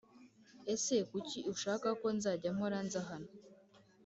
[0.73, 3.29] Ese kuki ushaka ko nzajya mpora nza hano